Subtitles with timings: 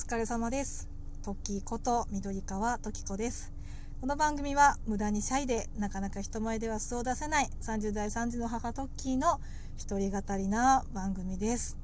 [0.00, 0.88] 疲れ様です。
[1.22, 3.52] トキーこと緑川トキコです。
[4.00, 9.40] この番組は無駄にシャイでなかなか人前では素を出せない30代3児の母トッキーの
[9.76, 11.76] 一人語りな番組です。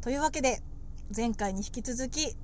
[0.00, 0.62] というわけで
[1.14, 2.36] 前回に引き続き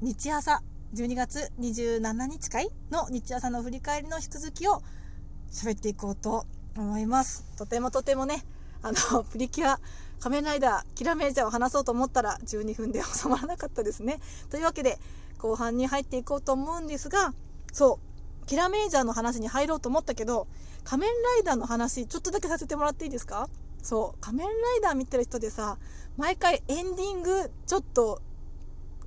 [0.00, 0.62] 日朝
[0.94, 4.82] 12月27日会の日朝の振り返りの引き続きを
[5.52, 6.46] 喋っていこうと
[6.78, 7.44] 思います。
[7.58, 8.42] とてもとてもね
[8.82, 9.80] あのプリキュア
[10.20, 14.20] 仮面ライダーキラメージャーを話そうと思ったら12分で収まらなかったですね。
[14.50, 14.98] というわけで
[15.38, 17.32] 後半に入っていこうと思うんですが
[17.72, 18.00] そ
[18.42, 20.46] うキラメージャーの話に入ろうと思ったけど
[20.84, 23.48] 仮面ライダーの話ちょっとだけさせてもらっていいですか？
[23.82, 25.78] そう仮面ライダー見てる人でさ
[26.18, 28.20] 毎回エンディングちょっと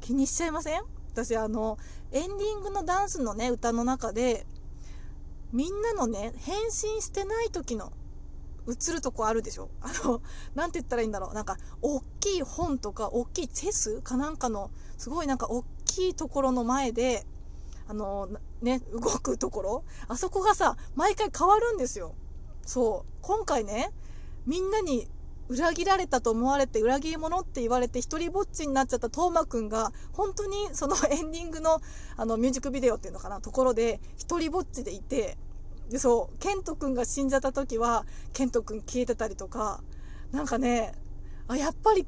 [0.02, 0.82] 気にしちゃいません？
[1.12, 1.78] 私あの
[2.12, 4.48] エンディングのダンスのね歌の中で
[5.52, 7.94] みんなのね変身してない時の
[8.68, 9.70] 映るとこあるでしょ？
[9.82, 10.22] あの、
[10.56, 11.34] なんて言ったらいいんだろう？
[11.34, 17.26] なんか、大きい本とか、大きいチェスかなんかの、すごいなんか大きいところの前で、
[17.88, 18.30] あの、
[18.62, 19.84] ね、動くところ？
[20.08, 22.16] あそこがさ、毎回変わるんですよ。
[22.66, 23.14] そう。
[23.22, 23.92] 今回ね、
[24.46, 25.08] みんなに
[25.50, 31.82] 裏切られたと思われて裏切り者って言われて一人ぼっちになっちゃったトーマくんが本当にそのエンディングの
[32.16, 33.42] あのミュージックビデオっていうのかな？
[33.42, 35.38] ところで一人ぼっちでいて
[35.98, 39.82] そうケント君が死んじゃった時はケント君消えてたりとか
[40.32, 40.94] なんかね
[41.48, 42.08] あやっぱり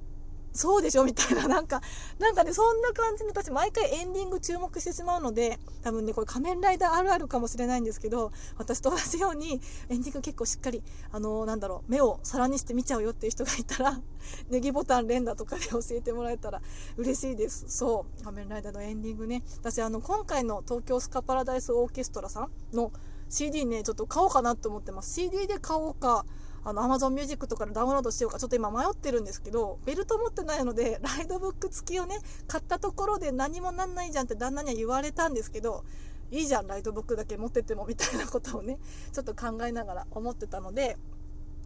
[0.55, 1.81] そうでしょみたいな なんか
[2.17, 14.01] なんかねそんな感じの私毎回エンディング注目してしまうので多分ねこれ仮面ライダーあるあるかもしれないんですけど私と同じようにエンディング結構しっかりあのー、なんだろう目を皿にして見ちゃうよっていう人がいたら
[14.49, 16.61] ネギボタン連打とかで教えてもらえたら
[16.95, 17.65] 嬉しいです。
[17.67, 19.43] そう仮面ライダーのエンディングね。
[19.59, 22.91] 私あの今回の東京スカパラダイスオーケストラさんの
[23.29, 25.13] CD ねちょっと買おうかなと思ってます。
[25.13, 26.25] CD で買おうか
[26.63, 32.17] あの Amazon Music とかでダウンロードしようかちょっと今迷ってるんですけどベルト持ってないのでライドブック付きをね
[32.47, 35.83] 買ったところで何もなんないじゃんって旦那には言われたんですけど
[36.31, 38.79] いいじゃんライトブックだけ持ってってもみたいなことをね
[39.13, 40.97] ちょっと考えながら思ってたので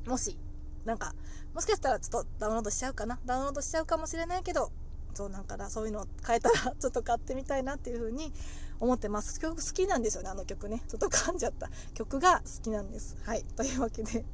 [0.05, 0.38] もし
[0.84, 1.13] なんか
[1.53, 3.19] もしかしたらちょっとダウンロードしちゃうかな？
[3.25, 4.69] ダウンロードしちゃうかもしれないけど
[5.14, 8.31] そうなんかなそういうのを変えたらちょっと買ってみたいなっていう風に
[8.80, 9.40] 思ってます。
[9.40, 10.81] 曲好きなんですよねあの曲ね。
[10.88, 11.70] ちょっと噛んじゃった。
[11.94, 13.18] 曲が好きなんです。
[13.24, 13.44] はい。
[13.56, 14.25] というわけで。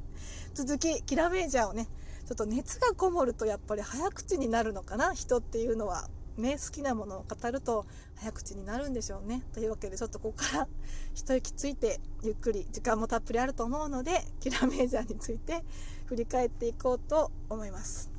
[0.54, 1.88] 続きキラメージャーをね。
[2.26, 5.14] ちょっと熱がこもるとやっぱり早口になるのかな？
[5.14, 9.42] 人っていうのはね好きなものを語ると早口になるんでしょうね。
[9.52, 10.68] というわけでちょっとここから
[11.14, 15.64] 一息ついてゆっくり時間もたっぷりあると思うのでキラメージャーについて
[16.06, 18.10] 振り返っていこうと思います。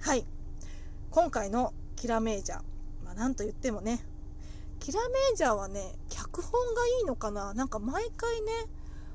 [0.00, 0.24] はい。
[1.10, 2.60] 今回のキラメージャー。
[3.04, 4.04] まあなんと言ってもね。
[4.78, 7.54] キラメージャーはね脚本がいいのかな？
[7.54, 8.52] なんか毎回ね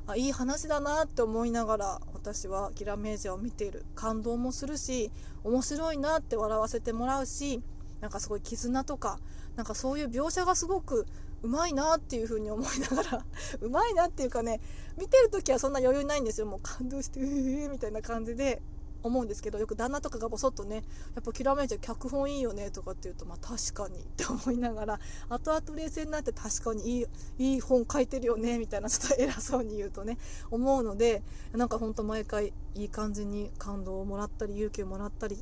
[0.07, 5.11] あいい話だなって思いながら私はキラメージャーを見ている感動もするし
[5.43, 7.61] 面白いなって笑わせてもらうし
[8.01, 9.19] なんかすごい絆とか
[9.55, 11.05] なんかそういう描写がすごく
[11.43, 13.25] うまいなっていう風に思いながら
[13.61, 14.59] うまいなっていうかね
[14.97, 16.47] 見てる時はそんな余裕ないんですよ。
[16.47, 18.61] もう感動してうーみたいな感じで。
[19.03, 20.84] 思うんですけどよく旦那とかがぼそっとね
[21.16, 27.06] やっぱキラメイジャー脚本いいよねとかって言うとまあ確かにって思いながら後々冷静になって確かにいい
[27.40, 30.17] いい本書いてるよねみたいなちょっと偉そうに言うとね
[30.50, 31.23] 思うので
[31.53, 35.40] なんかほんと毎回いい感じに感動をもらったり勇気をもらったりっ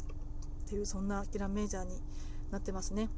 [0.70, 2.00] ていうそんなキラメイジャーに
[2.52, 3.10] なってますね。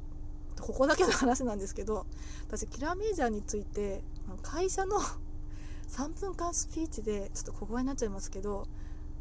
[0.60, 2.06] ここだけの話なんですけど
[2.48, 4.04] 私キラメイジャーについて
[4.42, 4.98] 会社の
[5.90, 8.68] 3分間スピーチでちょっと小声になっちゃいますけど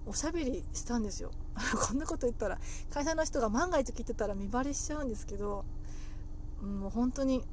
[0.07, 1.31] おしゃべりしたんですよ。
[1.87, 2.59] こんなこと言ったら
[2.91, 5.65] 会社の人が万が一聞いてたら見バレしちゃうんですけど
[6.63, 7.45] もう本当に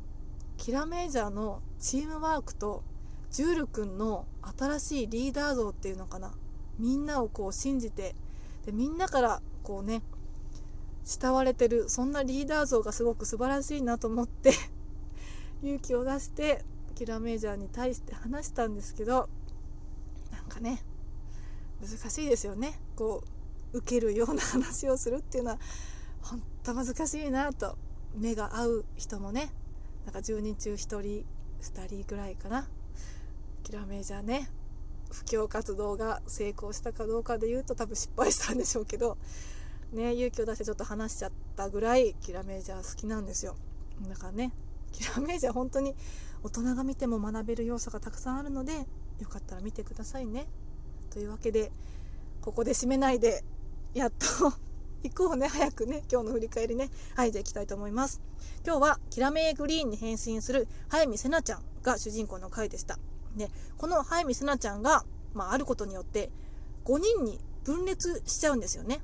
[0.58, 2.84] キラメージャーのチームワークと
[3.32, 4.26] ジュール君の
[4.58, 6.34] 新しいリーダー像っていうのかな。
[6.80, 8.16] みんなをこう信じて
[8.66, 10.04] でみんなからこうね
[11.04, 14.54] 慕われてるそんなリーダー像がすごく素晴らしいなと思って
[15.64, 16.64] 勇気を出して
[16.96, 19.30] キラメージャーに対して話したんですけど
[20.32, 20.84] なんかね
[21.82, 22.80] 難しいですよね。
[22.96, 23.24] こ
[23.74, 25.60] う受けるような話をするっていうのは
[26.22, 27.78] 本当難しいなと
[28.16, 29.52] 目が合う人もね
[30.06, 31.24] なんか10人中1人2
[31.88, 32.68] 人ぐらいかな。
[33.64, 34.50] キラメージャーね
[35.12, 39.18] 布教活動が成功したかどうかで言うと多分失敗したんでしょうけど
[39.92, 43.56] ね勇気を出してちょっと話しちゃったぐらいキラメージャー好きなんですよ。
[44.08, 44.54] だからね
[44.94, 45.96] キラメージャー本当に
[46.44, 48.88] 大人が見ても学べる要素がたくさんあるので
[49.20, 50.48] よかったら見てくださいね。
[51.18, 51.72] というわけで
[52.42, 53.44] ここで締めないで
[53.96, 54.54] やっと
[55.02, 55.48] 行こうね。
[55.48, 56.04] 早くね。
[56.12, 56.92] 今日の振り返りね。
[57.16, 58.22] はいじゃあ行きたいと思います。
[58.64, 63.00] 今日はキラメイグリーンに変身する早見せなちゃんが主人公の回でした。
[63.36, 63.50] で
[63.80, 66.30] この早見せなちゃんが、まあ、あることによって
[66.86, 69.00] 5人に分裂しちゃうんですよね。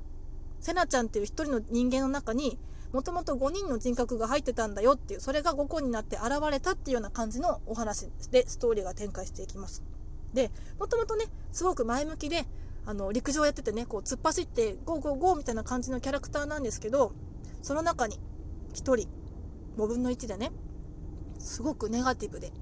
[0.60, 2.60] せなちゃんっていう1人の人間の中に
[2.92, 9.82] もともと5人の人格が入ってたんだよっていうそれが5個になって現れたっていうような感じのお話でストーリーが展開していきます。
[10.34, 12.44] でもともとねすごく前向きで
[12.86, 17.12] あの陸上やっててねこう突っ走ってゴーゴーゴーみたいな感じのキャラクターなんですけど
[17.62, 18.18] その中に
[18.74, 19.08] 1人
[19.76, 20.50] 5分の1でね
[21.38, 22.52] すごくネガティブで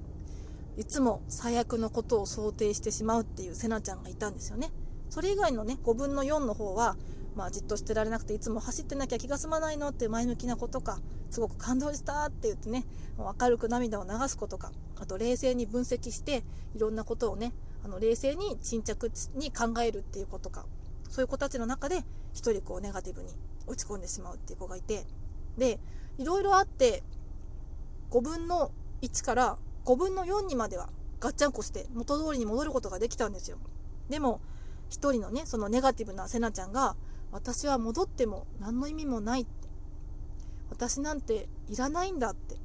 [0.77, 4.71] いつも最悪のことを想定してしまうっていうセナちゃんがいたんですよね。
[5.11, 6.97] それ以外のね5分の4の方は
[7.35, 10.99] まあ、じっとしてられなくていつも走ってなきゃ気が済まないのって前向きなことか
[11.31, 12.85] すごく感動したって言ってね
[13.19, 14.71] 明るく涙を流すことか
[15.01, 16.43] あと冷静に分析して
[16.75, 17.53] いろんなことをね
[17.85, 20.67] あの冷静に沈着に考えるっていうことか
[21.09, 23.29] そういう子たちの中で1人こうネガティブに
[23.67, 25.07] 落ち込んでしまうっていう子がいて
[25.57, 25.81] で
[26.19, 27.03] いろいろあって
[28.11, 30.91] 5分の1から5分の4にまでは
[31.21, 33.59] ガッチャンコして元通りに戻ることができたんですよ。
[34.09, 34.41] でも
[34.91, 36.97] 1人のねそのネガティブなセナちゃんが
[37.33, 39.51] 私は戻っても何の意味もないって。
[40.71, 42.57] 私なんていらないんだって。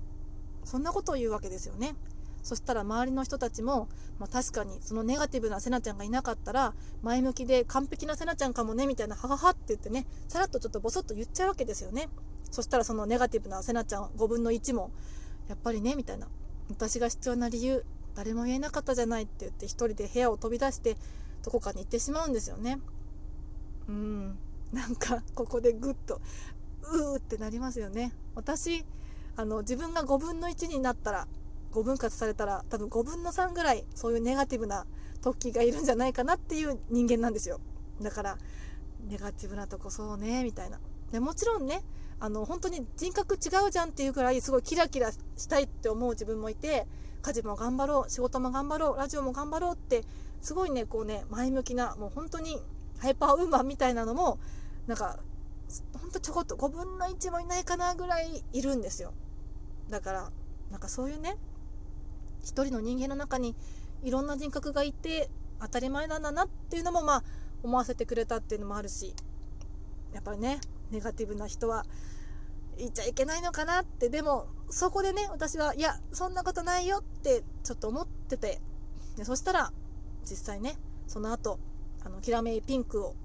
[0.63, 1.95] そんなことを言うわけですよね。
[2.43, 6.73] そしたら周りの人たちも、まあ、確かにそのネガティブなセナちゃんがいなかったら
[7.03, 12.07] 前向きで完璧なセナちゃんかもねみたいなハハハって言ってねさらっとちょっとボソッと言っちゃうわけですよね。
[12.49, 14.91] そしたらそのネガティブなセナちゃん5分の1も
[15.49, 16.27] やっぱりねみたいな。
[16.69, 17.85] 私が必要な理由
[18.15, 20.95] 誰も言えなかったじゃないって言って1人で部屋を飛び出して
[21.43, 22.79] どこかに行ってしまうんですよね。
[23.89, 24.37] うん。
[24.73, 26.21] なんかここでグッと
[26.83, 28.13] うーってなりますよね。
[28.35, 28.85] 私
[29.35, 31.27] あの自分が5分の1になったら
[31.71, 34.85] 5分割されたら多分5分の3ぐらいそういうネガティブな
[35.21, 37.59] 時がいるんじゃないかなっていう人間なんですよ。
[38.01, 38.37] だから
[39.07, 40.79] ネガティブなとこそうねみたいな。
[41.11, 41.83] でもちろんね
[42.19, 46.87] あの本当に人格違うじゃんっていうくらいすごいキラキラしたいって思う自分もいて
[47.21, 50.03] 家事も頑張ろう仕事も頑張ろうラジオも頑張ろうって
[50.41, 52.57] すごいねこうね前向きなもう本当に
[52.99, 54.39] ハイパーウーマンみたいなのも
[54.87, 55.19] なんか
[55.99, 59.13] ほんとちょこっと5分の1もいないかなぐらいいるんですよ。
[59.89, 60.31] だから
[60.71, 61.37] なんかそういうね
[62.41, 63.55] 一人の人間の中に
[64.03, 65.29] いろんな人格がいて
[65.59, 67.23] 当たり前なんだなっていうのもまあ
[67.63, 69.13] 思わせてくれたっていうのもあるし
[70.13, 70.59] やっぱりね
[70.91, 71.85] ネガティブな人は
[72.77, 78.61] 言っちゃいけないのかなってでもそこでね私はいやそんなことないよってちょっと思ってて
[79.17, 79.71] でそしたら
[80.29, 80.77] 実際ね
[81.07, 81.59] その後
[82.03, 83.15] あのキラメイピンクを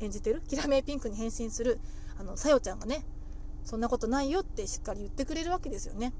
[0.00, 1.78] 演じてるキラメイピンクに変身する
[2.18, 3.04] あのさよちゃんがね
[3.64, 6.12] そんなことないよってしっかり言ってくれるわけですよね。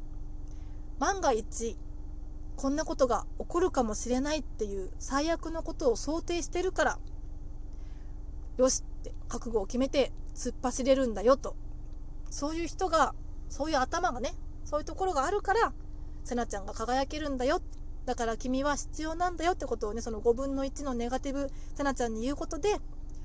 [0.99, 1.76] 万が一
[2.56, 6.99] こんなことが起こるかもしれないっていう最悪のことを想定してるから
[8.56, 11.56] よしって覚悟を決めて突っ走れるんだよと。
[12.31, 13.14] そういう人が
[13.49, 15.73] そういう頭がねそういうところがあるから
[16.25, 22.77] せなちゃんが輝けるんだよってだから君は必要なんだよってことをねその5分の1のネガティブせなちゃんに言うことで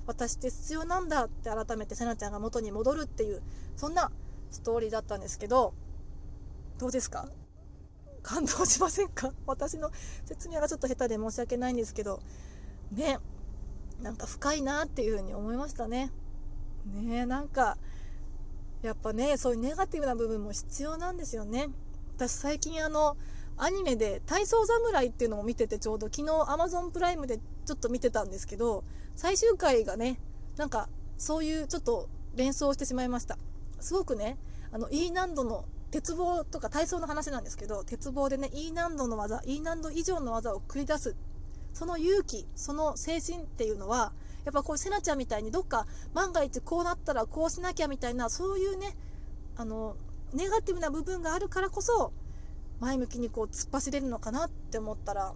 [0.08, 3.42] 私って必要なんだって改めてせなちゃんが元に戻るっていう
[3.76, 4.12] そんな
[4.52, 5.74] ストーリーだったんですけど
[6.80, 7.28] どうですか？
[8.24, 9.32] 感動しませんか？
[9.46, 9.92] 私の
[10.26, 12.22] 説明がちょっと下手で申し訳ないんですけど
[12.92, 13.20] ね
[14.02, 16.10] なんか深いなっていうふうに思いましたね。
[16.86, 17.78] ねなんか
[18.82, 21.68] やっぱねそういうネガティブな部分も必要なんですよね。
[22.16, 23.18] 私最近あの
[23.60, 28.84] アニメで「体操侍」っていうのを見ててちょうど昨日 Amazon プライムでちょっと見てたんですけど
[29.16, 30.20] 最終回がね
[30.58, 33.38] なんかそういうちょっと連想してしまいました。
[33.80, 34.38] すごくね
[34.72, 41.16] あの E 難度の鉄棒とか体操の話なんですけど鉄棒でね E 難度の技 E 難度以上の技を繰り出す
[41.74, 44.14] その勇気その精神っていうのは
[44.46, 48.96] やっぱこうせなちゃんみたいにどっか万が一こうなったらこうしなきゃみたいなそういうね
[49.56, 49.96] あの
[50.34, 52.14] ネガティブな部分があるからこそ
[52.80, 55.34] 前向きにこう突っ走れるのかなって思ったら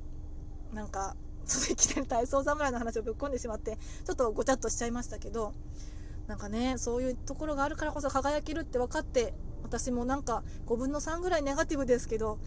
[0.73, 5.53] なんか そのいきなり体操侍の話をぶっ込んでしまってちょっとごちゃっとしちゃいましたけど
[6.27, 12.39] なんかねそういうところがあるからこそ輝けるって分かって私もなんか5分の3ぐらいネガティブですけど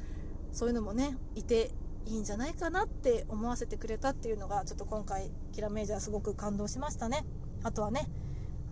[0.52, 1.72] そういうのもねいて
[2.06, 7.24] いいんじゃないかなって思わせてくれたっていうのがちょっと今回キラメージャーすごく感動しましたね。
[7.64, 8.08] あとはね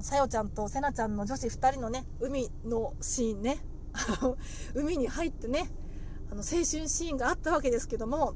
[0.01, 3.59] さよちゃんとせなちゃんの女子2人のね海のシーンね。
[4.75, 5.71] 海に入ってね
[6.35, 8.35] あの青春シーンがあったわけですけども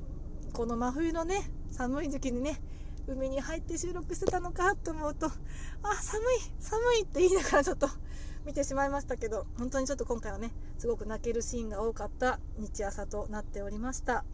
[0.53, 2.61] この真冬のね寒い時期にね
[3.09, 5.31] 海に入って収録してたのかと思うとあ
[6.01, 6.27] 寒い
[6.61, 7.89] 寒いって言いながらちょっと
[8.47, 14.25] 見てしまいましたけど本当にちょっと今回はねすごく泣けるシーンが多かった日朝となっておりました。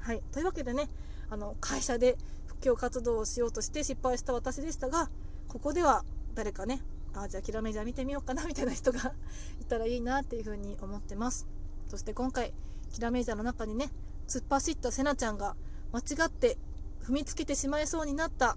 [0.00, 0.22] はい。
[0.30, 0.90] というわけでね
[1.30, 5.08] あの会社で布教活動をしようとして失敗した私でしたが
[5.48, 6.04] ここでは
[6.34, 6.82] 誰かね
[7.14, 9.14] あじゃあキラメジャー見てみようかなみたいな人が
[9.58, 11.46] いたらいいなっていうふうに思ってます。
[11.88, 12.52] そして今回
[12.92, 13.90] キラメジャーの中にね
[14.26, 15.56] 突っ走ったセナちゃんが
[15.92, 16.58] 間違って
[17.04, 18.56] 踏みつけてしまいそうになった。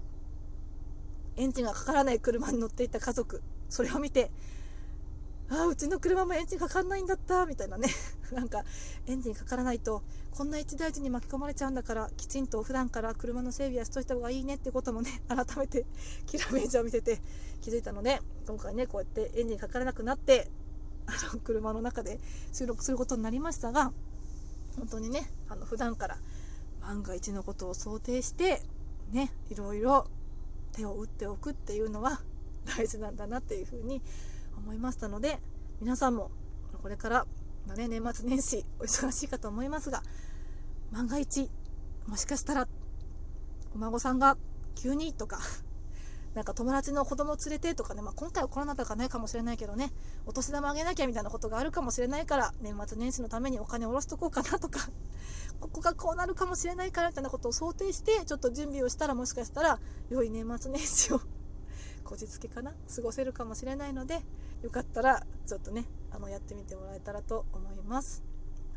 [1.36, 3.42] エンジンがかからない車に乗っていた家族。
[3.68, 4.32] それを見て
[5.48, 7.46] ああうちの車もエンジンかかんないんだった。
[7.46, 7.88] みたいなね。
[8.32, 8.62] なんか
[9.06, 14.54] エンジンかからないとこんな一大事に巻き込まれちゃうんだからきちんと普段から車の整備はしといた方がいいね。
[14.54, 15.86] ってこともね改めて
[16.26, 17.20] キラメージを見てて
[17.60, 20.50] 気づいたので今回ねこうやってエンジンかからなくなって
[21.06, 22.20] あの車の中で
[22.52, 23.92] 収録することになりましたが
[24.76, 26.18] 本当にねあの普段から
[26.80, 28.62] 万が一のことを想定して
[29.10, 30.06] ねいろいろ
[30.72, 32.20] 手を打っておくっていうのは
[32.76, 34.00] 大事なんだなっていうふうに
[34.56, 35.38] 思いましたので
[35.80, 36.30] 皆さんも
[36.82, 37.26] これから
[37.66, 40.02] の、ね、年末年始お忙しいかと思いますが
[40.92, 41.50] 万が一
[42.06, 42.68] もしかしたら
[43.74, 44.36] お孫さんが
[44.74, 45.38] 急にとか
[46.34, 49.90] なんか友達の子供連れてとかね、まあ、今回はコロナとかないかもしれないけどね
[50.26, 54.88] お年玉あげなきゃみたいなことがあるかもしれないから年末年始のためにお金を下ろしとこうかなとか
[55.60, 61.20] ここがこうなるかもしれないからみたいなことを想定してちょっと準備をしたらもしかしたら良い年末年始を
[62.04, 64.24] こじつけかな過ごせるかもしれないので
[64.62, 68.22] よかったらちょっとねあのやってみてもらえたらと思います。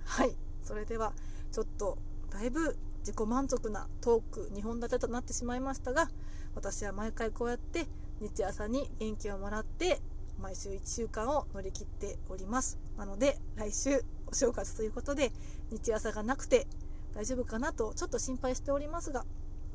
[0.05, 0.35] はい。
[0.61, 1.13] それでは
[1.51, 1.97] ちょっと
[2.29, 6.09] だいぶ自己満足なトーク2本立てとなってしまいましたが
[6.55, 7.87] 私は毎回こうやって
[8.19, 9.99] 日朝に元気をもらって
[10.39, 12.79] 毎週1週間を乗り切っております。
[12.97, 15.31] なので来週お正月ということで
[15.71, 16.67] 日朝がなくて
[17.15, 19.25] 大丈夫かなとちょっと心配しておりますが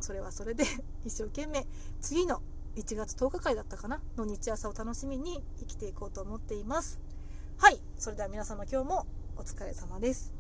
[0.01, 0.65] それはそれで
[1.05, 1.67] 一生懸命
[2.01, 2.43] 次の
[2.77, 7.01] 1月10日会だったかなの日朝を楽しみに生きていこうと思っています。
[7.59, 7.81] はい。
[7.97, 9.07] それでは皆様今日も
[9.37, 10.38] お疲れ様です。